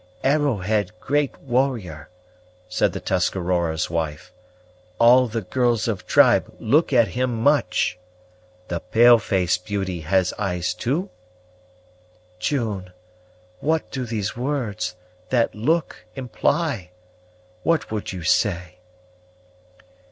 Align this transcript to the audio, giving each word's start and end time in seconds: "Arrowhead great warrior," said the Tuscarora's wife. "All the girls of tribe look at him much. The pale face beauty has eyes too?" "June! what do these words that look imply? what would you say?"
"Arrowhead 0.23 0.99
great 0.99 1.39
warrior," 1.41 2.09
said 2.67 2.91
the 2.91 2.99
Tuscarora's 2.99 3.87
wife. 3.87 4.31
"All 4.97 5.27
the 5.27 5.43
girls 5.43 5.87
of 5.87 6.07
tribe 6.07 6.51
look 6.59 6.91
at 6.91 7.09
him 7.09 7.37
much. 7.39 7.99
The 8.69 8.79
pale 8.79 9.19
face 9.19 9.59
beauty 9.59 9.99
has 10.01 10.33
eyes 10.39 10.73
too?" 10.73 11.11
"June! 12.39 12.93
what 13.59 13.91
do 13.91 14.07
these 14.07 14.35
words 14.35 14.95
that 15.29 15.53
look 15.53 16.03
imply? 16.15 16.89
what 17.61 17.91
would 17.91 18.11
you 18.11 18.23
say?" 18.23 18.79